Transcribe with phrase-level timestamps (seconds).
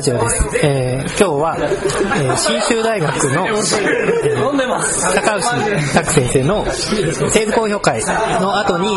[0.00, 0.66] ジオです。
[0.66, 4.40] えー今日は、えー信州大学の、えー
[5.14, 6.64] 高橋拓先生の
[7.30, 8.00] 製図公表会
[8.40, 8.88] の後に、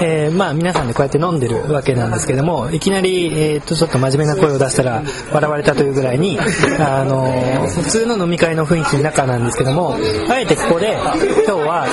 [0.00, 5.02] えーまあ皆さんでこうやって飲んでるわけなんですけども、いきなり、えっ、と、ちょっと真面目な声を出したら
[5.32, 6.38] 笑われたというぐらいに、
[6.78, 9.96] あのー普通の飲み会の雰囲気の中なんですけども、
[10.28, 10.92] あえてここで、
[11.46, 11.86] 今日は、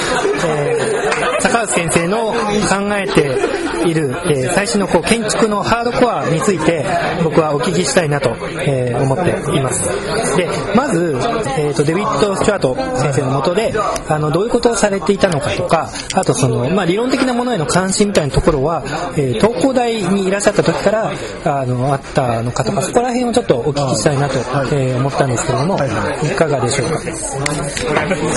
[0.47, 1.09] えー
[1.41, 2.35] 高橋先生の考
[2.95, 3.37] えて
[3.87, 6.85] いる、えー最新のこう建築のハードコアについて
[7.23, 10.35] 僕はお聞きしたいなと、えー思っています。
[10.37, 11.15] で、まず、
[11.79, 13.73] とデビッド・スチュワート先生のもとで、
[14.07, 18.83] あの、どういうことをされていたのかとか、あとその、まあ、理論的なものへの関心みたいなところは、
[19.15, 21.11] えー東工大にいらっしゃった時から、
[21.45, 24.37] あの、あったのかとか、そこら辺をちょっとお聞きしたいなと、
[24.75, 26.99] えー思ったんですけども、いかがでしょうか？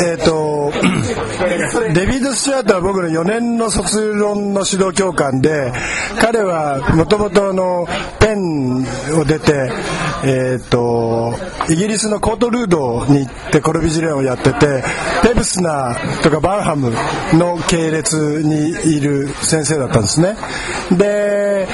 [0.09, 0.73] えっ、と、
[1.93, 5.73] デビッド・スチュアートは僕の4年の卒論の指導教官で、
[6.21, 7.43] 彼はもともと
[8.21, 8.85] ペン
[9.19, 9.71] を出て、
[10.25, 11.35] えっ、と、
[11.69, 14.83] イギリスのコートルードに行でコルビジレンをやってて、
[15.23, 16.93] ペブスナーとかバンハム
[17.39, 20.37] の系列にいる先生だったんですね。
[20.91, 21.69] で、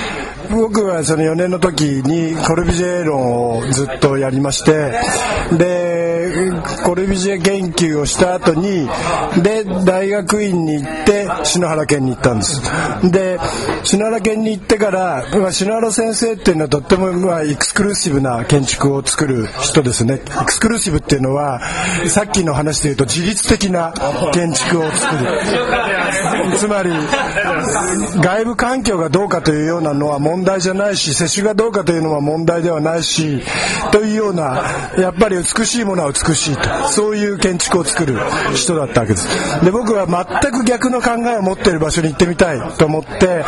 [0.50, 4.92] 僕はその4年の時にコルビジェ論をずっとやりまして
[5.56, 6.08] で
[6.84, 8.88] コルビジェ研究をした後に
[9.42, 12.62] で大学院に行って篠原県に行ったんです。
[13.10, 13.38] で
[13.84, 20.14] 篠原県に行ってから、まあ、篠原先生っていうのはとっても、まあ、エクスクルーシブな建築を作る人ですね。
[20.24, 21.60] エクスクルーシブっていうのは
[22.06, 23.92] さっきの話で言うと自律的な
[24.32, 25.30] 建築を作る。
[26.56, 26.90] つまり
[28.20, 33.42] 外部環境がどうかというようなのは問題問題じゃないし接種がどうかというのは問題ではないし
[33.90, 34.62] というような
[34.96, 36.88] やっぱり美しいものは美しいと。
[36.90, 38.16] そういう建築を作る
[38.54, 39.64] 人だったわけです。
[39.64, 43.44] で僕は全く逆の考えを持っている場所に行ってみたいと思って、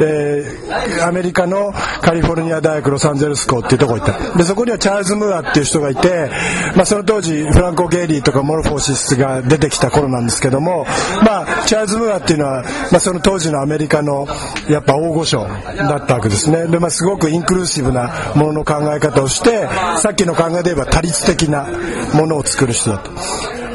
[0.00, 4.38] えーアメリカのカリフォルニア大学ロサンゼルス校っていうとこに行った。
[4.38, 6.30] でそこにはチャールズ・ムーアっていう人がいて、
[6.76, 10.86] まあ、その当時フランク・ゲイリーとかモルフォーシスが出てきた頃なんですけども、
[11.24, 14.26] まあ、チャールズ・ムーアっていうのは、まあ、その当時のアメリカの
[14.68, 16.33] やっぱ大御所だったわけです。
[16.34, 16.66] ですね。
[16.66, 19.66] で、まあ、すごくインクルーシブなものの考え方をして
[19.98, 21.66] さっきの考えで言えば多律的な
[22.14, 23.10] ものを作る人だと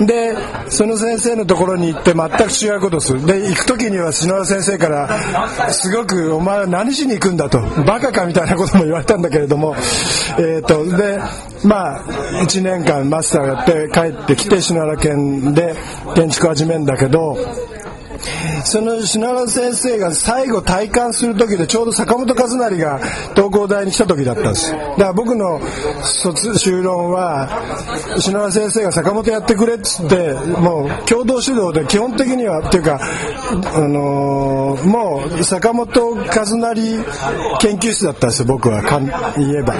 [0.06, 0.36] で
[0.70, 3.25] その先生のところに行って全く違うことをする。
[3.25, 9.76] で行く時には篠原先生からすごく「お前は何しに行くんだ」と「バカか」みたいなことも言われたんだけれども
[10.38, 11.20] えっ、とで
[11.64, 12.03] まあ
[12.44, 15.76] 1年間マスターやって帰ってきて篠原県で
[16.16, 17.38] 建築始めるんだけど
[18.63, 23.00] その篠原先生が最後体感する時でちょうど坂本和成が
[23.35, 25.59] 東工大に来た時だったんですだから僕の
[26.02, 27.50] 卒修論は
[28.19, 37.03] 篠原先生が坂本やってくれっつってもう共同指導で基本的にはっていうか、あのーもう坂本和成
[37.59, 38.81] 研究室だったんですよ僕は
[39.38, 39.75] 言えば。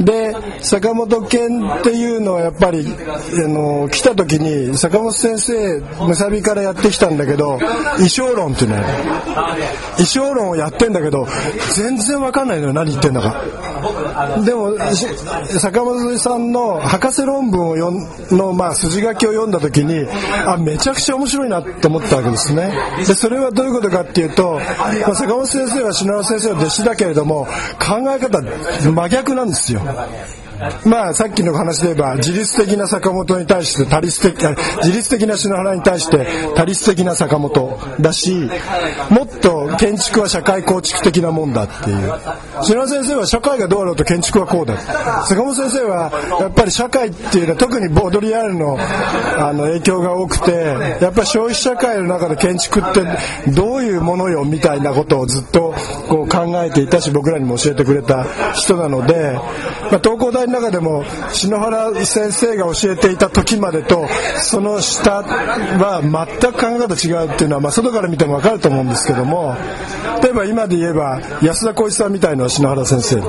[0.00, 8.76] で坂本健っていうのはやっぱりあの来た時に坂本先生むさびからやってきたんだけど衣装論っていうの。
[8.76, 8.82] よ
[9.96, 11.26] 衣装論をやってんだけど
[11.74, 13.42] 全然わかんないのよ何言ってんだか。
[14.44, 14.76] でも
[15.60, 17.94] 坂本さんの博士論文を読
[18.34, 20.06] んの、まあ、筋書きを読んだ時に
[20.46, 22.72] あめちゃくちゃ面白いなと思ったわけですね。
[22.98, 27.46] でそれはどういうことかっていうと、まあ、坂本先生は篠原先生の弟子だけれども
[27.78, 29.80] 考え方真逆なんですよ。
[29.86, 30.45] da Valéria.
[30.84, 34.36] まあさっきの話で言えば自律的な坂本に対して多律的
[34.82, 38.50] 自律的な篠原に対して多律的な坂本だし
[39.10, 42.12] もっと建築は社会構築的なもんだっていう。
[42.62, 44.76] 篠原先生は社会がどうあろうと建築はこうだ
[45.26, 50.52] 坂本先生はやっぱり社会っていうのは特にボードリアルのあの影響が多くて
[51.00, 53.02] やっぱり消費社会の中で建築って
[53.52, 55.74] どういうものよみたいなことをずっと
[56.08, 58.24] こう考えていたし僕らにも教えてくれた
[58.54, 59.32] 人なので、
[59.90, 64.06] まあ、東工大の中でも篠原先生が教えていた時までと
[64.38, 69.56] その下は全く考え方違うっていうのは、まあ、外から見ても分かると思うんですけども
[70.22, 73.20] 例えば今で言えば安田浩一さんみたいのは篠原先生。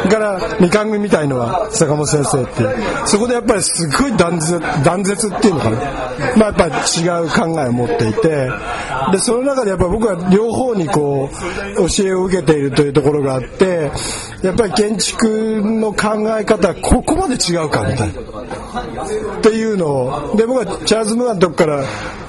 [0.00, 3.06] それから三上みたいのは坂本先生っていう。
[3.06, 5.76] そこでやっぱりすごい断絶断絶っていうのかな、
[6.36, 8.50] まあ、やっぱり違う考えを持っていて
[9.12, 11.28] でその中でやっぱ僕は両方にこ
[11.76, 13.90] う教えを受けているというところがあって
[14.42, 18.20] やっぱり建築の考え方ここまで違うかみたいな。
[19.38, 19.86] っていうの
[20.32, 21.84] をで僕はチャールズ・ムーアのとこから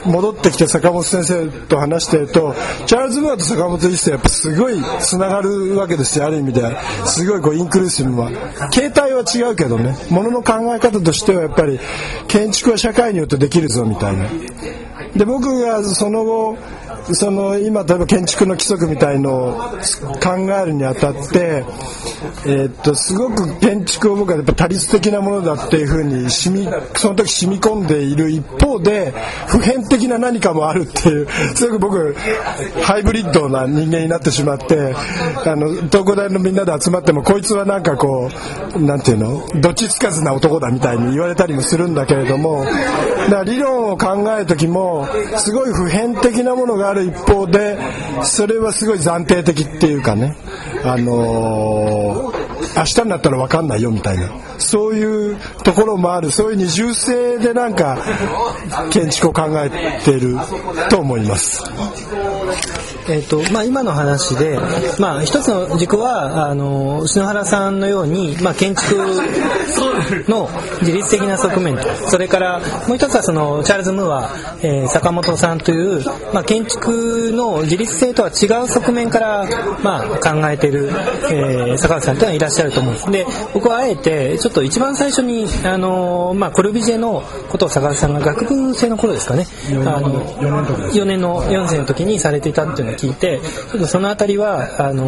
[0.05, 2.55] 戻ってきて坂本先生と話してると
[2.87, 6.81] チャールズ・ムーアと坂本一世やっぱすごいつながるわけですよある意味では。
[7.05, 8.31] すごいこうインクルーシブは
[8.71, 11.79] 形態は違うけどねものの考え方としてはやっぱり
[12.27, 14.25] 建築は社会によってできるぞみたいな。
[15.15, 16.57] で僕がその後
[17.13, 19.53] その今例えば建築の規則みたいのを
[20.21, 21.63] 考えるにあたって
[22.45, 29.11] えー、っとすごく建築を僕はやっぱ多律的なものだっていうふうに染みその時染み込んでいる一方で
[29.47, 32.15] 普遍的な何かもあるっていう すごく僕
[32.81, 34.93] ハイブリッドな人間になってしまって
[35.45, 38.29] あの東工大のみんなで集まってもこいつはなんかこ
[38.75, 45.07] うなんていうのどっちつかずな男だみたいに言われたりもするんだけれどもだから理論を考える時も
[45.37, 47.77] すごい普遍的なものががある一方で
[48.23, 50.35] それはすごい暫定的っていうかね。
[50.83, 52.41] あのー
[52.75, 54.29] 明日になったら分かんないよみたいな。
[54.57, 56.31] そういうところもある。
[56.31, 57.97] そういう二重性でなんか
[58.91, 60.37] 建築を考えてる
[60.89, 61.63] と思います。
[63.11, 64.57] えーとまあ、今の話で、
[64.97, 68.95] まあ、一つの軸はあの篠原さんのように、まあ、建築
[70.29, 70.49] の
[70.79, 71.83] 自律的な側面と。
[72.09, 74.29] それからもう一つはそのチャールズ・ムーア、
[74.61, 79.45] えー、坂本さんという、まあ、建築の自律性とは違う側面から、
[79.83, 80.87] まあ、考えている、
[81.29, 83.11] えー、坂本さんというのはいらっしゃると思うんです。
[83.11, 89.45] で僕はあえてちょっと一番最初にあの、まあ、コルビジェのことを坂本さんが学部生の頃ですかね。
[89.85, 90.23] あの
[90.91, 93.39] 4年の4年の時にされていたっていうのを聞いて
[93.71, 95.03] ちょっとその辺りはあの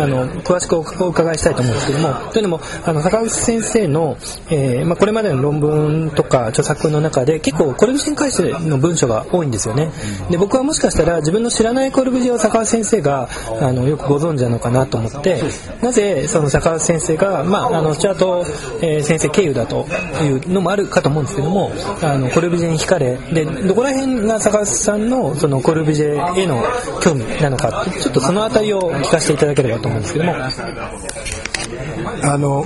[0.00, 4.16] あの詳しくお伺いしたいと思うんですけどもというのもあの坂口先生の、
[4.50, 9.90] えーまあ、これまでの論文とか著作の中で結構コルビジェに関しての文章が多いんですよね。
[10.30, 13.28] で僕はもしかしたら自分の知らないコルビジェを坂口先生が
[13.60, 15.42] あのよくご存知なのかなと思って
[15.82, 18.44] なぜその坂口先生が、まあ、あのスチャート、
[18.80, 19.86] えー、先生経由だと
[20.22, 21.72] いうのもあるかと思うんですけども
[22.02, 26.62] あのコルビジェに惹かれでどこら辺が坂口さんのそのコルビジェへの
[27.02, 30.34] 興味なのかってちょっとその辺りを聞かせていただければと思うんですけども。
[32.22, 32.64] あの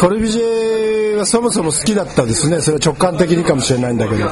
[0.00, 2.60] コルビジェはそもそも好きだったですね。
[2.60, 4.28] それは直感的にかもしれないんだけど。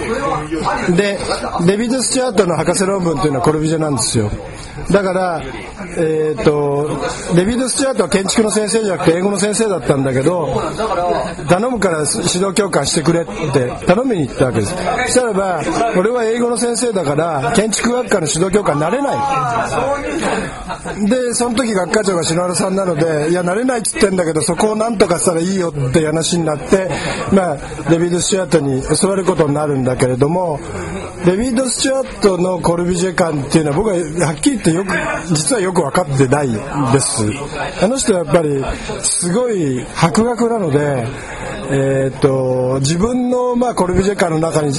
[0.96, 1.19] で
[1.66, 4.31] デビッド・スチュアートの博士論文というのはコルビジェなんですよ。
[4.90, 5.42] だから、
[5.96, 6.90] えーと、
[7.34, 10.60] デビッド・スチュアートは建築の先生じゃなくて英語の先生だったんだけど
[11.48, 14.75] 頼むから指導教官してくれって頼みに行ったわけです。
[14.75, 15.62] そしたらば
[15.96, 21.08] 俺は英語の先生だから建築学科の指導教官になれない。
[21.08, 26.88] でその時学科長が篠原さんなのでいやなれないっつってんだけどそこをなんとかしたらいいよって話になって
[27.32, 27.56] まあ
[27.88, 30.58] デビッド・スチュアートに教わることになるんだけれども
[31.25, 33.94] デビッド・スチュアートのコルビジェ観っていうのは僕は
[34.26, 34.96] はっきり言ってよく
[35.26, 36.48] 実はよく分かってない
[36.92, 37.24] です。
[37.82, 38.64] あの人はやっぱり
[39.02, 41.06] すごい博学なので
[41.72, 44.72] えーと、自分の、まあ、コルビジェ観の中に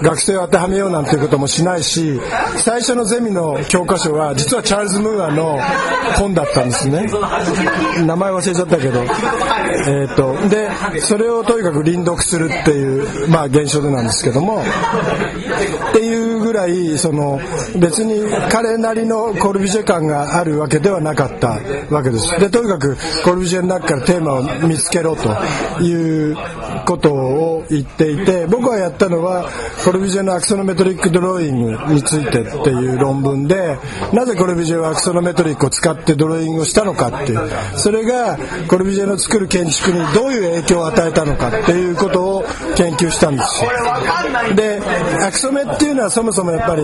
[0.00, 2.20] 学生を当てはめようなんていうこともしないし
[2.56, 5.58] 最初のゼミの教科書は実はチャールズ・ムーアの
[6.16, 7.06] 本だったんですね。
[8.06, 14.62] 名前忘れちゃったけど、えーと、でそれをとにかく輪読するっていう、まあ、現象でなんですけども。
[15.90, 17.40] っていうぐらいその
[17.78, 21.58] 別に彼なりのコルビジェ感があるわけではなかった
[21.90, 22.38] わけです。
[22.38, 25.28] でとにかくコルビジェの中からテーマを見つけろと
[25.82, 26.35] いう
[26.86, 29.48] ことを言っていて僕がやったのは
[29.84, 33.78] コルビジェのアクソノメトリックドローイングについてっていう論文で
[34.12, 37.40] なぜコルビジェはアクソノメトリックを使ってドローイングをしたのかっていう。
[37.76, 38.38] それが
[38.68, 42.44] コルビジェの作る建築にどういう影響を与えたのかっていうことを
[42.76, 43.70] 研究したんですよ。
[44.54, 44.80] で
[45.24, 46.82] アクソメっていうのはそもそもやっぱり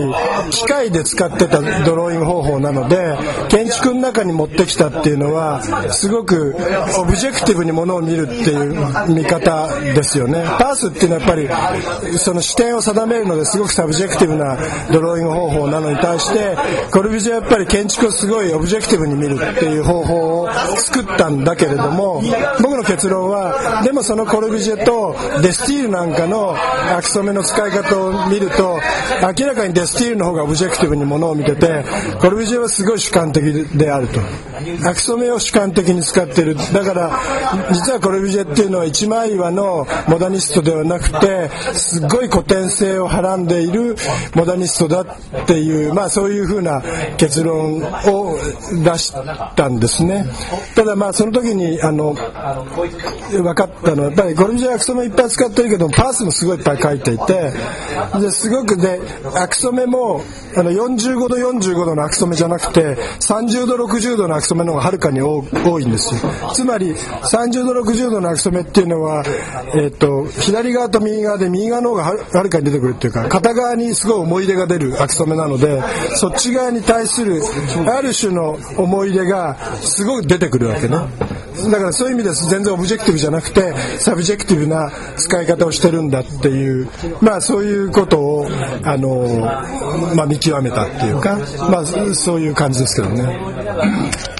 [0.51, 3.17] 機械で使ってたドローイング方法なので
[3.49, 5.61] 建築の中に持ってきたっていうのは
[5.91, 6.55] すごく
[6.99, 10.43] オブジェクティブにものを見るっていう見方ですよね。
[10.43, 14.57] パースっていうのはやっぱりその視点を定めるのですごくサブジェクティブな
[14.91, 16.57] ドローイング方法なのに対して
[16.91, 22.21] コルビジェはやっぱり建築をすごいオブジェクティブに見るっていう方法を作ったんだけれども
[22.61, 28.79] 僕の結論はでもそのコルビジェとデスティールなんかのアクソメの使い方を見ると
[29.37, 31.83] 明らかにデスティールの方がオブジェクティブにものを見てて
[32.19, 33.43] コルビジェはすごい主観的
[33.77, 34.19] であると。
[34.87, 36.55] アクソメを主観的に使ってる。
[36.55, 37.19] だから
[37.71, 43.95] 実はコルビジェっていうのは一枚岩のモダニストではなくてすごい古典性をはらんでいる
[44.35, 46.81] モダニストだっていうまあそういうふうな
[47.17, 48.37] 結論を
[48.83, 49.13] 出し
[49.55, 50.25] たんですね。
[50.75, 57.51] ただまあその時にあの分かったのはやっぱりゴルジュアクソメいっぱい使ってるけどパースもすごいいっぱい書いていて
[58.19, 58.99] ですごくで
[59.35, 60.21] アクソメも
[60.55, 66.21] あの45度45度のアクソメじゃなくて30度60度のアクソメの方がはるかに多いんですよ。
[66.53, 69.12] つまり30度60度のアクソメっていうのは
[69.75, 75.81] えっと左側と右側で右側の方がはるかに出てくるっていうか片側にすごい重みが出るアクソメなので
[76.15, 77.41] そっち側に対する
[77.87, 80.97] ある種の重みがすごく出てくるわけね
[81.69, 86.89] だからそういう意味です全然オブジェクティブじゃなくてサブジェクティブな使い方をしてるんだっていう
[87.21, 88.47] まあそういうことを
[88.83, 89.27] あの、
[90.15, 91.37] まあ、見極めたっていうか
[91.69, 94.32] まあそういう感じですけどね。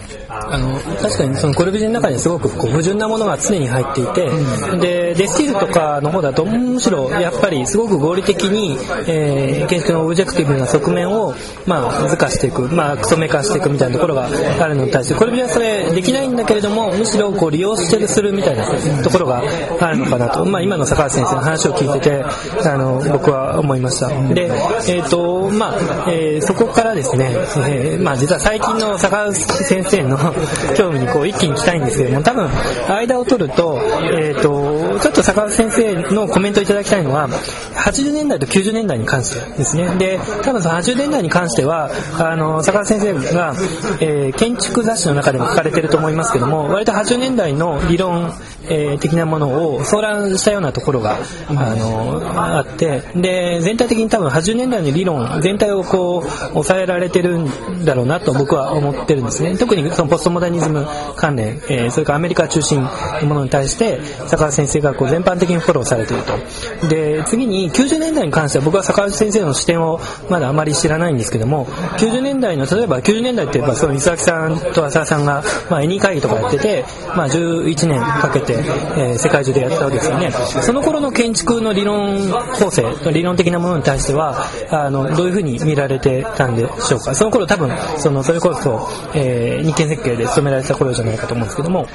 [0.53, 4.29] あの確かにそのコルビジェの中にすごくこう矛盾なものが常に入っていて、
[4.77, 11.33] でデスティールとかの方だとむしろやっぱりすごく合理的に、えー、建築のオブジェクティブな側面を、
[11.65, 18.67] まあ、図化していく、まあ、アクソメ化していくみたいなところがあるのに対してコルビジェはそれできないんだけれどもむしろこう利用してするみたいな
[19.03, 19.41] ところが
[19.79, 22.23] あるのかなと、まあ、今の坂牛先生の話を聞いてて
[22.69, 24.09] あの僕は思いました。
[24.33, 27.31] で、えーとまあえー、そこからですね、
[27.67, 30.17] えーまあ、実は最近の坂橋先生の
[30.75, 32.49] 興味にこう一気に来たいんですけども多分
[32.87, 33.79] 間を取ると,、
[34.11, 37.27] えーと、ちょっと坂橋先生のコメントいただきたいのは
[37.75, 39.95] 80年代と90年代に関してですね。
[39.97, 43.53] で多分その80年代に関してはあの坂橋先生が、
[43.99, 48.33] えー、建築雑誌の中でも書かれてると思いますけども割と80年代の理論、
[48.69, 51.19] えー、的なものを相談したようなところが
[51.49, 52.21] あの
[52.57, 59.57] あってで全体的に多分80年代の理論全体をこう抑えられてるんだろうなと僕は思ってるんですね。
[59.57, 60.85] 特にそのポストモダニズム
[61.15, 66.87] 関連、えー、それからアメリカ中心のものに対して坂田先生がこう全般的にフォローされていると。
[66.87, 69.99] で次に90年代に関しては僕は坂田先生の視点を
[70.29, 71.65] まだあまり知らないんですけども
[71.97, 76.85] 90年代の例えば90年代って言えばその三崎さんと浅田さんが、まあ、エニー会議とかやってて、
[77.15, 80.31] まあ、11年かけて、えー、世界中でやったわけですよね。
[80.31, 87.15] その頃の建築の理論構成理論的なものに対してはあのどういうふうに見られてたんでしょうか。
[87.15, 91.87] その頃多分そのそれこそ、えー、日建設計で勤められてた頃じゃないかと思うんですけども。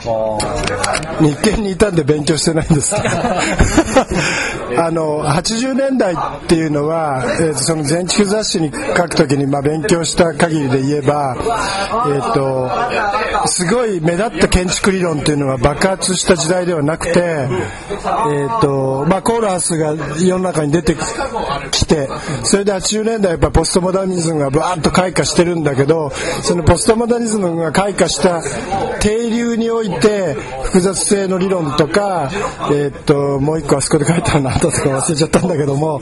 [1.20, 2.94] 日建にいたんで勉強してないんです
[4.77, 20.97] あの80年代っていうのは、えー、その全築雑誌に書くときに、まあ、勉強した限りで言えば、えーと、すごい目立った建築理論っていうのは爆発した時代ではなくて、えーとまあ、コーラスが世の中に出て
[21.71, 22.09] きて
[22.45, 26.11] それで80年代やっぱポストモダニズムがバーッと開花してるんだけど
[26.43, 30.35] そのポストモダニズムが開花した底流において
[30.65, 32.31] 複雑性の理論とか、
[32.73, 36.00] えーと、もう一個あそこで書いてあるのあったか忘れちゃったんだけども、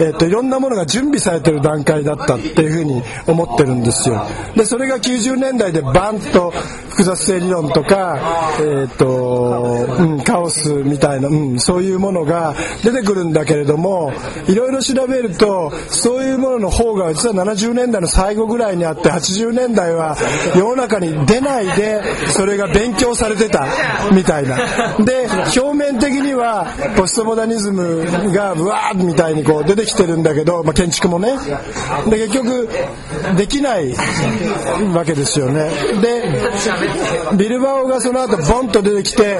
[0.00, 4.26] えーと、いろんなものが準備されてる段階だったっていうふうに思ってるんですよ。
[4.56, 6.50] でそれが90年代でバンと
[6.98, 8.18] 複雑性理論とか、
[8.60, 14.12] えーとうん、カオスみたいな、うん、そういうものが出てくるんだけれども
[14.48, 20.16] いろいろ調べるとそういうものの方が実は70年代の最後ぐらいにあって80年代は
[20.56, 23.66] 世の中に出ないでそれが勉強されてた
[24.12, 24.56] みたいな。
[25.04, 31.36] で表面的にはポストモダニズムがブワーみたいにこう出てきてるんだけど、まあ、建築もね。
[32.08, 32.68] で結局
[33.36, 33.94] できない
[34.94, 35.70] わけですよね。
[36.00, 39.38] でビルバオがその後ボンと出てきて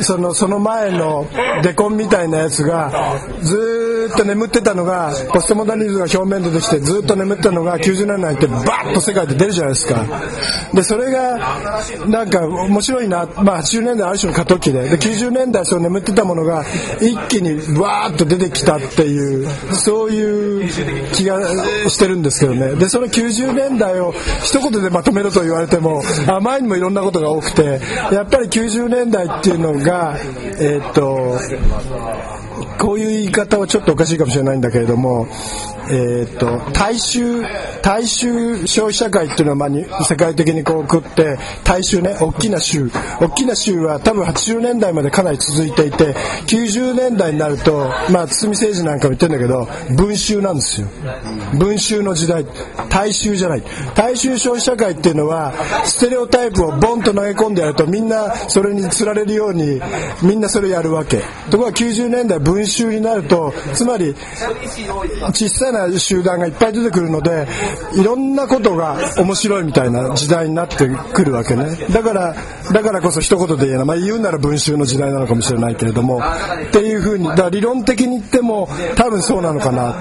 [0.00, 1.26] そのその前の
[1.62, 10.06] デコンみたいなやつがずっと眠ってたのがポストモダニズムが表面で出てきてずっと眠ってたのが90年代ってバッと世界で出るじゃないですか。
[10.74, 11.38] でそれが
[12.06, 14.88] なんか面白いな、まあ、80年代ある種の過渡期で。
[14.88, 16.64] で90年代その眠ってたものが
[17.00, 21.40] 一気にわーっと出てきたっていうそういう気が
[21.88, 22.76] してるんですけどね。
[22.76, 27.80] でその90年代を一言でまとめろと言われてもあ前にもいろんなことが多くて
[28.12, 31.38] やっぱり90年代っていうのがえー、っと
[32.82, 35.28] こういう言い方はちょっとおかしいかもしれないんだけれども
[35.90, 37.42] えーと、大衆
[37.82, 42.88] 大衆消費社会っていうのは、まあ、世界的にこう食って大衆ね大きな州
[43.20, 46.14] 大きな州は多分80年代までかなり続いていて
[46.46, 50.88] 90年代になると、まあ、堤政治なんかも言ってるんだけど文集なんですよ。
[51.58, 52.46] 文集の時代。
[52.88, 53.62] 大衆じゃない。
[53.94, 55.52] 大衆消費社会っていうのは
[55.84, 59.80] ステレオタイプをボンと投げ込んでやるとみんなそれにつられるように
[60.22, 61.18] みんなそれやるわけ。
[61.50, 64.14] ところが90年代文集になるとつまり
[65.32, 67.46] 小さな集団がいっぱい出てくるので
[67.94, 71.64] いろんなことが面白いみたいな時代になってくるわけね。
[71.90, 72.34] だから
[72.72, 79.96] だからこそ一言で言えない、まあ、言うなら文集の時代なのかもしれないけれどもっていうふうにだ理論的に言っても多分そうなのかな。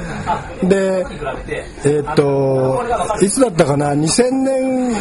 [0.64, 1.06] で
[1.84, 4.96] えー、っといつだったかな？2000年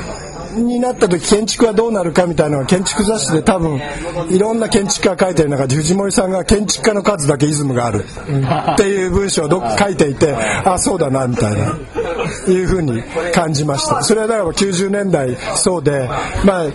[0.54, 3.80] になった時建築はどうなるかみたいなのは建築雑誌で多分
[4.30, 8.04] いろんな建築家が書いてる中で藤森さんが建築家の数だけイズムがある
[8.74, 11.76] っていう文章をどっか書いていてあそうだなみたいな。
[12.48, 13.02] いうふうに
[13.34, 14.02] 感じました。
[14.02, 16.08] それはだから90年代そうで
[16.44, 16.66] まあ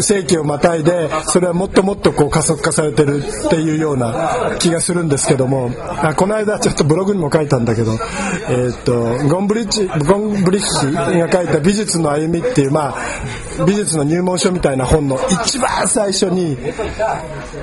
[0.00, 5.70] 世紀をまたいでそれはもっともっとこう加速化されてるっていうような気がするんですけども
[6.02, 12.96] あこの間ちょっとブログにも書いたんだけど、えー、っとゴンブリッジゴンブリッジが書いた「美術の歩み」っていうまあ
[13.66, 16.56] 美術の入門書みたいな本の一番最初に、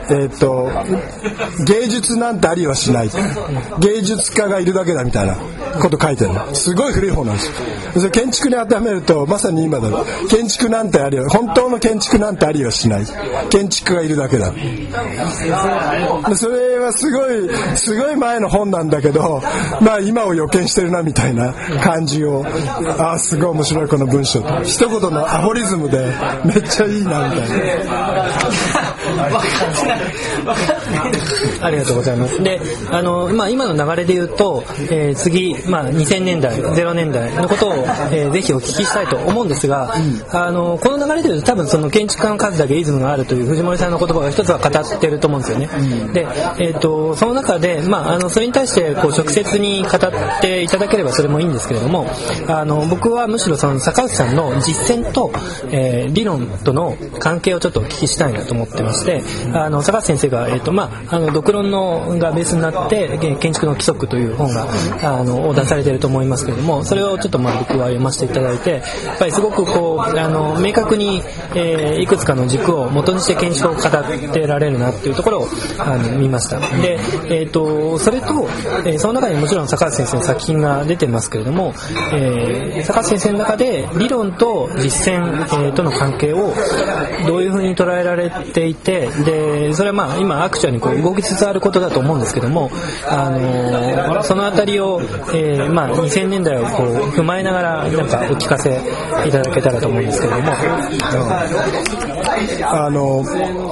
[0.09, 0.69] えっ、と、
[1.65, 3.09] 芸術なんてありはしない。
[3.79, 5.35] 芸術家がいるだけだみたいな
[5.81, 6.53] こと書いてるの。
[6.53, 7.53] すごい古い本なんですよ。
[7.93, 10.05] それ建築に当てはめると、まさに今だろ。
[10.29, 13.05] 建築なんてありは、本当の建築なんてありはしない。
[13.49, 14.51] 建築がいるだけだ。
[16.35, 19.41] それはすごい、すごい前の本なんだけど、
[19.81, 22.45] まあ今を予見してるなみたいな感じを、
[22.97, 24.41] ああ、すごい面白いこの文章。
[24.63, 26.13] 一言のアホリズムで
[26.45, 28.98] めっちゃいいなみたいな。
[31.61, 32.41] ありがとうございます。
[32.41, 32.59] で、
[32.91, 37.73] あの、まあ、今の流れで言うと、えー、次、まあ、2000年代、0年代のことを、
[38.11, 45.69] えー、ぜひお聞きしたいと思うんですが、うん、あの、この流れで言うと多分その建築家の数だけイズムがあるという藤森さんの言葉が一つは語ってると思うんですよね。
[45.71, 46.27] うん、で、
[46.59, 52.07] えっ、ー、と、その中で、まあ、あの、それに対して、こう、直接に語っていただければそれもいいんですけれども、
[52.47, 55.31] あの、僕はむしろその坂内さんの実践と、
[55.71, 59.08] えー、理論との関係をちょっとお聞きしたいなと思ってまして、
[59.53, 64.67] あの、坂内先生が、えっ、ー、と、まあ、あの、独論のがベースになって、建築の規則という本が、
[65.03, 68.71] あの、を出されてると思いますけれども、それをちょっとまあ僕は読ませていただいて、
[69.05, 71.21] やっぱりすごくこう、あの、明確に、
[71.55, 75.47] えー、いくつかの軸を元にして建築を語ってられるなっていうところを、
[75.79, 76.59] あの、見ました。
[76.81, 76.99] で、
[77.29, 78.47] えっ、ー、と、それと、
[78.85, 81.73] えー、その中にもちろん坂内先生の作品が出てますけれども、
[82.13, 86.53] えー、坂内先生の中で理論と実践、えー、との関係を
[87.27, 92.69] どういうふうに捉えられていて、で、それはまあ今アクチュアにこう動きつつあることだと思うんですけども、
[93.07, 95.01] あのそのあたりを、
[95.33, 98.69] えー、まあ2000年代をこう踏まえながらなんかお聞かせ
[99.27, 100.51] いただけたらと思うんですけれども。
[102.63, 103.25] あの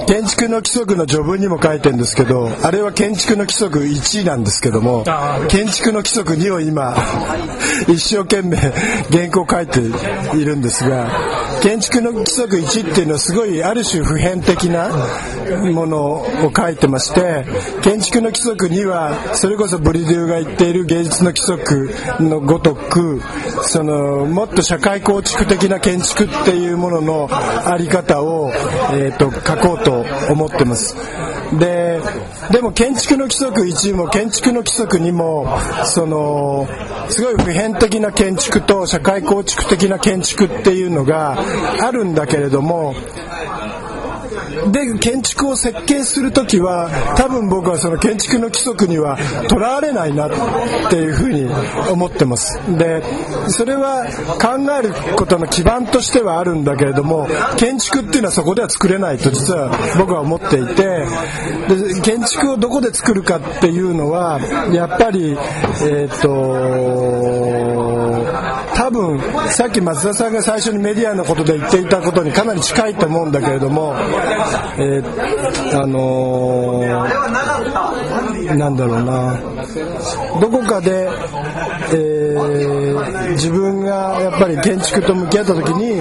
[0.06, 5.04] 建築の規則の序文にも書いてるんですけどあれは建築の規則1なんですけども
[5.48, 6.94] 建築の規則2を今
[7.88, 8.56] 一生懸命
[9.10, 9.80] 原稿書いて
[10.36, 11.08] いるんですが
[11.62, 14.88] 建築の規則1っていうのはすごいある種普遍的な
[15.72, 16.12] もの
[16.46, 17.44] を書いてまして
[17.82, 21.90] 建築の規則2はそれこそブリデューが言っている芸術の規則
[22.22, 23.20] のごとく
[23.62, 28.50] そのもっと社会構築的な建築っていうもののあり方を、
[28.92, 30.96] えーと、書こうと思ってます。
[31.56, 32.00] で
[32.50, 35.46] でも建築の規則1も建築の規則2も
[35.84, 36.68] その
[37.08, 41.38] すごい普遍的な建築と社会構築的な建築っていうのが
[41.80, 42.94] あるんだけれども
[44.72, 51.48] で建築を設計する時は多分僕はその建築の規則にはとらわれないなっていうふうに
[51.90, 52.58] 思ってます。
[52.76, 53.02] で
[53.48, 54.06] それは
[54.40, 64.40] 考えることの基盤としてはあるんだけれども建築っていうのはそこでは作れないと実は僕は思っていてで建築をどこで作るかっていうのは
[64.72, 67.77] やっぱりえっ、ー、と
[68.98, 73.94] 分さっき松田さんが最初にメディアのことで言っていたことにかなり近いと思うんだけれども、
[74.78, 79.40] えー、あのー、なんだろうな。
[80.40, 81.08] どこかで、
[81.92, 85.98] えー、自分がやっぱり建築と向き合った時に、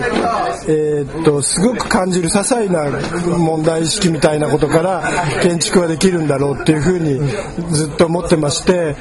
[0.68, 2.90] えー、っとすごく感じる些細な
[3.38, 5.04] 問題意識みたいなことから
[5.42, 7.20] 建築はできるんだろうっていうふうに
[7.72, 8.96] ずっと思ってまして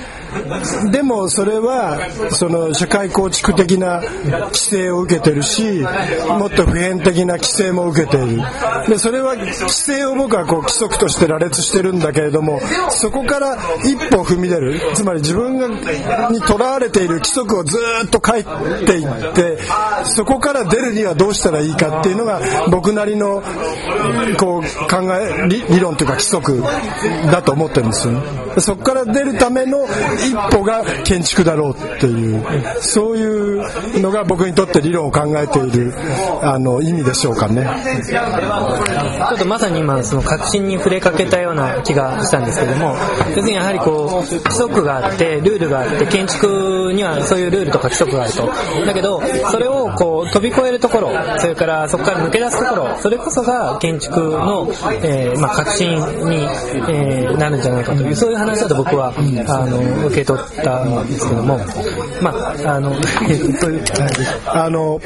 [0.90, 1.98] でもそれは
[2.30, 5.80] その社会構築的な規制を受けてるし
[6.38, 8.42] もっと普遍的な規制も受けている。
[8.88, 14.80] でそれは規制を僕はこう規則として羅列してるんだけれどもそこから一歩踏み出る。
[14.94, 15.68] つまり自分が
[16.30, 18.44] にとらわれている規則をずっと書い
[18.84, 19.58] ていって
[20.04, 23.42] そこから出るにはどうしたらいいかっていうのが僕なりの
[24.38, 26.62] こう考え理論というか規則
[27.30, 28.20] だと思ってるんですよ、ね。
[28.58, 32.44] そこから出るための一歩が建築だろうっていう
[32.80, 33.24] そうい
[33.96, 35.92] うのが僕にとって理論を考えている
[36.42, 37.66] あの意味でしょうかね。
[38.06, 42.94] ちょっとまさに今その確信に触れかけたような気がしたんですけども
[43.28, 46.56] 要するにやはりこう規則があってルールがあって建築
[46.92, 48.46] にはそういうルールとか規則があると。
[48.86, 54.68] だけどそれをこう飛び越えるところそれからそこから抜け出すところそれこそが建築の、
[55.02, 61.58] えーまあ、革新に、えー、なるんじゃないかというそういう話だと僕はあの受け取ったんですけども。
[62.20, 62.92] まああの
[63.60, 63.84] という
[64.46, 65.00] あの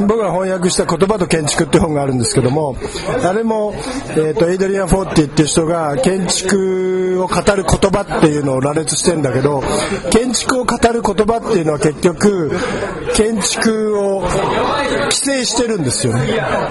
[0.00, 2.76] 僕が翻訳した「言葉と建築」って本があるんですけども
[3.24, 3.74] あれも、
[4.10, 9.62] えーと、エイドリアン・フォーティっていう人が建築を語る言葉っていうのを羅列してんだけど
[10.10, 12.50] 建築築を語るる言葉っていうのは結局
[13.14, 16.26] 建築を規制してるんですよね。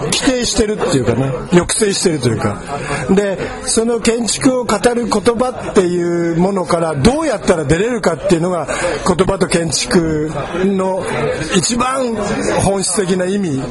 [0.05, 2.61] 規定してるっていうかね抑制してるというか。
[3.09, 8.67] でその建築を語る言葉っていうものからどうやったら出れるかっていうのが
[9.07, 10.31] 言葉と建築
[10.65, 11.03] の
[11.55, 12.15] 一番
[12.63, 13.61] 本質的な意味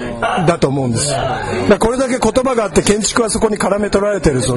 [0.46, 1.10] だと思うんです。
[1.10, 4.56] だこれだけ言葉があって建築はそこに絡め取られてるぞ。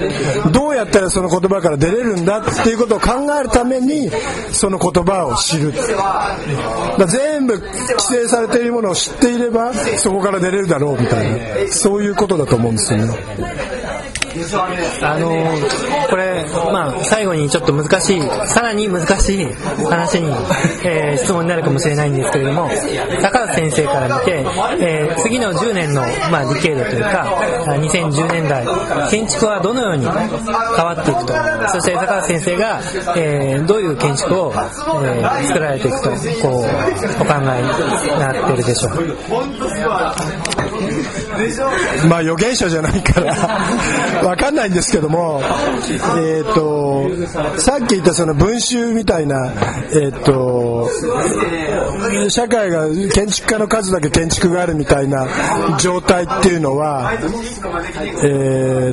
[0.52, 4.10] どうやったらその言葉から出れるんだっていうことを考えるために
[4.52, 5.74] その言葉を知る。
[7.08, 13.77] 全部規制されているものを知っていればそこから出れるだろうみたいなそういうことだと思うんですよね。
[15.02, 15.30] あの
[16.10, 19.46] これ、まあ、最後にちょっと難しい、さらに難しい
[19.90, 20.28] 話に、
[20.84, 22.70] えー、質問になるかもしれないんですけれども、
[23.22, 24.46] 高橋先生から見て、
[24.80, 27.26] えー、次の10年の、まあ、ディケードというか、
[27.68, 28.66] 2010年代、
[29.10, 31.34] 建築はどのように変わっていくと、
[31.70, 32.82] そして高橋先生が、
[33.16, 36.18] えー、どういう建築を、えー、作られていくと、こう、
[37.22, 40.67] お考えになってるでしょうか。
[42.10, 43.34] まあ預言者じゃないから。
[44.24, 49.52] わかんないんですけども、え、ー、と、さっき言ったその文集みたいな、
[49.92, 50.90] え、ー、と、
[52.30, 55.28] 社会が建築家の数だけ建築があるみたいな
[55.80, 57.22] 状態っていうのは、えっ、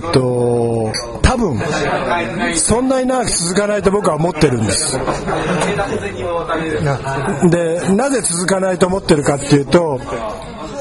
[0.00, 0.92] ー、と、
[1.22, 1.58] 多分、
[2.56, 4.98] そんなに長く続かないと僕は思ってるんです。
[7.50, 10.00] で、なぜ続かないと思ってるかっていうと、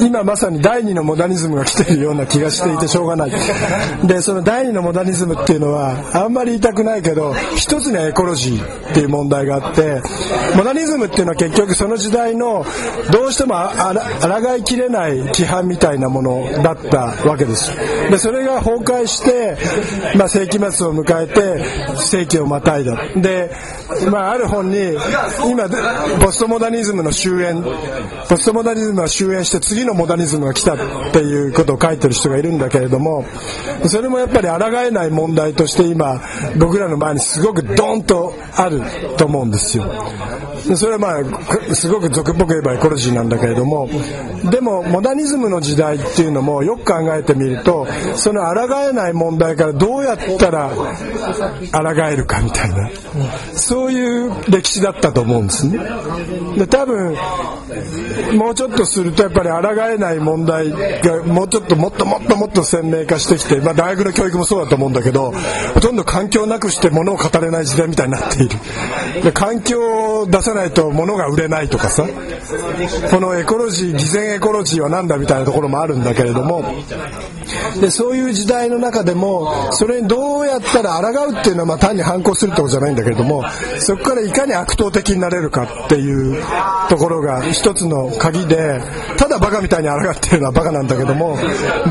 [0.05, 3.31] 今まさに第二のモダニズムが来ているような気がしていてしょうがない。
[4.05, 10.01] でその第二のモダニズムっていうのはあんまり言いたくないけど一つにはエコロジーっていう問題があって
[10.55, 12.65] モダニズムっていうのは結局その時代の
[13.11, 17.71] どうしてもあらがいきれない規範みたいなものだったわけです。
[18.09, 19.57] でそれが崩壊して、
[20.17, 22.97] まあ、世紀末を迎えて世紀をまたいだ。
[23.15, 23.51] で、
[24.11, 24.93] まあ、ある本に
[25.49, 25.69] 今
[26.19, 27.63] ポストモダニズムの終焉。
[28.27, 30.77] ポストモダニズムは終焉して次のモダニズムが来たっ
[31.11, 33.25] ていうことを書いてる人がいるんだけれども
[33.87, 36.21] それもやっぱり抗えない問題として今
[36.57, 38.81] 僕らの前にすごくドンとある
[39.17, 39.85] と思うんですよ。
[40.75, 43.89] それはまあすごく俗っぽく言えばエコロジーなんだけれども
[44.49, 52.89] でもモダニズムの時代っていうのもよく考えてみるとその抗えない問題からどうやったら抗えるかみたいな。
[53.53, 55.79] そうういう歴史だったと思うんですね。
[56.57, 57.15] で多分
[58.37, 65.31] もうちょっとするとやっぱり抗えない問題がもうちょっともっともっともっと鮮明化してきて、まあ、大学の教育もそうだと思うんだけど
[65.73, 68.57] ほとんど環境なくして物を語れない時代みたいになっている。
[69.23, 72.05] で環境を出さないと物が売れないとかさ
[73.09, 76.63] このエコロジー偽善エコロジーは何だみたいなところもあるんだけれども
[77.79, 83.43] でそういう時代の中でもそれにどうやったら抗うっていうのはまあ単に反抗するってことじゃないんだけれども
[83.79, 86.41] そこからいかに悪党的になれるかっていう
[86.89, 88.81] ところが一つの鍵で
[89.17, 91.37] ただバカみたいに抗ってるのはバカなんだけども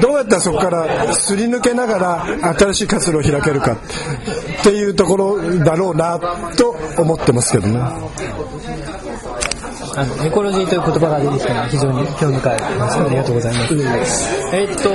[0.00, 6.18] どうやったらそこからすり抜けながら新しい活路を開けるかっていうところだろうな
[6.56, 7.80] と思ってますけどね。
[9.94, 14.56] あのエコロジーという言葉が出てきたのは非常に興味深いありがとうございます。
[14.56, 14.88] えー、っと、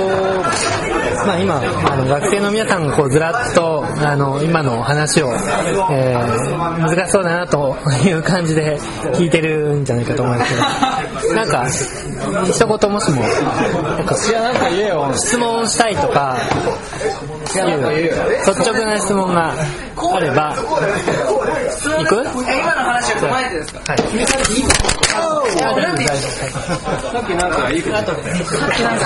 [1.26, 5.28] まあ今、あの学生の皆さんがこうずらっと、あの、今の話を、
[5.90, 8.78] えー、難しそうだなという感じで
[9.14, 10.54] 聞いてるんじゃないかと思います
[11.22, 14.14] けど、なんか、一言もしも、なんか、
[15.16, 16.36] 質問したいとか、
[17.46, 22.14] 率直な質問があれば、行く？
[22.16, 23.80] 今の話は踏まえてですか？
[23.92, 23.98] はい。
[23.98, 24.04] さ
[27.20, 28.02] っきなんかいいことさ
[28.68, 29.04] っきなんか、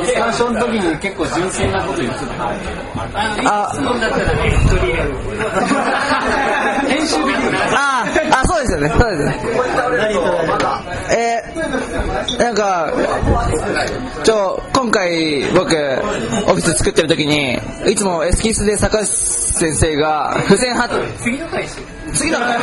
[0.00, 2.32] ディスカッションの時に結構純粋なこと言ってた。
[3.44, 5.10] あ、質問だったらね、取り入れる。
[6.88, 7.16] 編集
[7.74, 8.88] ああ、そうですよね。
[8.98, 9.36] そうですね。
[11.10, 12.92] えー、なんか、
[14.24, 15.74] ちょ、今回僕、
[16.46, 17.58] オフィス作ってる時に、
[17.90, 20.88] いつもエスキスで坂内先生が、付箋貼っ
[21.22, 21.64] 次の回
[22.12, 22.58] 次の回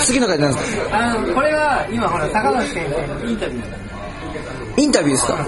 [0.00, 0.76] 次の回なんです。
[0.76, 3.62] かあの、これは今ほら、坂内先生のインタビュー。
[4.78, 5.46] インタビューですか？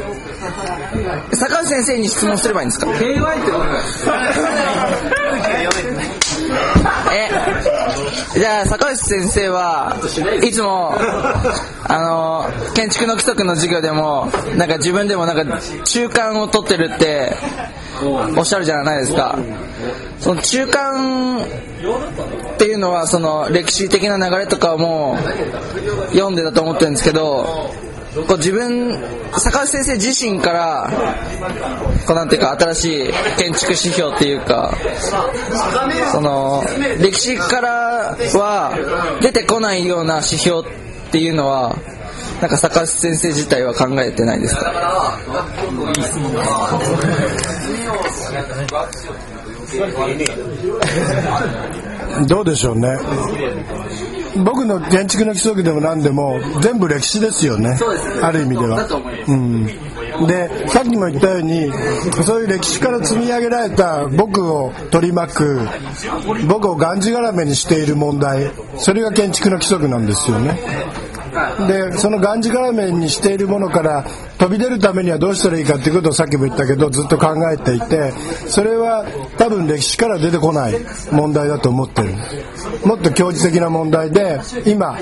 [1.49, 3.71] 坂内先生に質問すればいいんですか？KY ってことえ
[5.01, 5.04] じ
[8.67, 9.97] 坂内先生は
[10.43, 10.93] いつも
[11.85, 17.35] あの建築の規則の授業でもなんか自分でもなんか中間を取ってるって
[18.37, 19.39] おっしゃるじゃないですか。
[20.19, 21.47] その中間っ
[22.59, 25.17] ていうのはその歴史的な流れとかも
[26.13, 27.71] 読んでたと思ってるんですけど
[28.15, 28.97] こう自分
[29.37, 30.91] 坂橋先生自身から
[32.07, 34.73] こうなんていうか新しい建築指標っていうか
[36.13, 36.63] その
[37.01, 40.65] 歴史からは出てこないような指標っ
[41.11, 41.77] ていうのは
[42.41, 45.19] なんか坂橋先生自体は考えてないですか？
[52.29, 52.89] どうでしょうね。
[54.43, 57.77] 僕の建築の規則でも何でも全部歴史ですよね。
[58.23, 58.87] ある意味では、
[59.29, 59.67] うん、
[60.27, 61.71] でさっきも言ったように
[62.25, 65.69] そういう歴史から積み上げられた僕を取り巻く
[66.49, 70.59] 僕をがんじがらめにしている問題それが建築の規則なんですよね。
[71.67, 74.07] でそのがんじがらめにしているものから
[74.45, 78.13] 飛び出るためにはどうしたらいいかっていうことをさっきも言ったけどずっと考えていて
[78.47, 79.03] それは
[79.39, 80.75] 多分歴史から出てこない
[81.11, 82.13] 問題だと思ってる
[82.85, 84.99] もっと教授的な問題で今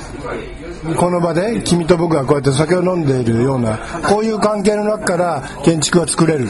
[0.96, 3.78] この場で君と僕がこうやって酒を飲んでいるような
[4.09, 6.46] こういう関係の中から建築は作れる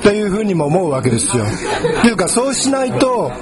[0.00, 1.44] というふうにも思うわけですよ。
[1.44, 3.32] っていうかそうしないと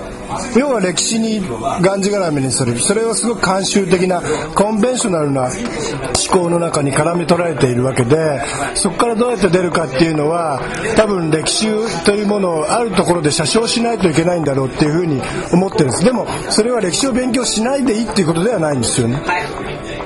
[0.56, 4.22] 要は歴史にがんじがらめにするそれをすごく慣習的な
[4.54, 8.40] コンベンショナルな思考の中に絡み取られているわけで
[8.74, 10.60] そこからどうやって出るかっていうのは
[10.96, 15.20] 多分歴史というものをあるところで写真しないといけないんだろうっていうふうに
[15.52, 16.04] 思ってるんです。
[16.04, 19.20] でもそれは歴史を勉強しないでいいっていうことではないんですよね。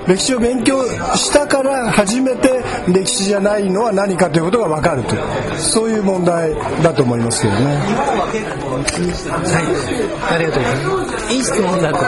[0.07, 0.85] 歴史を勉強
[1.17, 5.15] したから初めて歴史じゃないのは何かということが分かると。
[5.57, 7.65] そういう問題だと思いますけどね。
[7.65, 7.73] は
[10.31, 10.35] い。
[10.35, 11.35] ありがとうございます。
[11.35, 11.39] い。
[11.39, 11.43] い。
[11.43, 11.99] 質問だと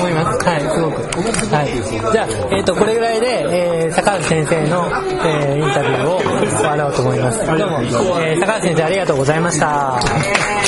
[0.00, 0.44] 思います。
[0.46, 0.66] はい、す。
[0.80, 1.02] ごく。
[1.54, 2.12] はい。
[2.12, 3.20] じゃあ、えっ、と、これぐらい。
[3.20, 4.86] で、えー、坂橋先生の、
[5.24, 7.18] えー、インタビューを終わろうと思い。
[7.18, 7.38] ます。
[7.38, 9.40] どうも、えー、坂橋先生ありがとうござい。
[9.40, 10.59] ました。